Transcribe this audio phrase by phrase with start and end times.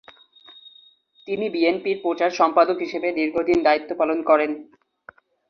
[1.27, 4.51] তিনি বিএনপির প্রচার সম্পাদক হিসেবে দীর্ঘদিন দায়িত্ব পালন করেন।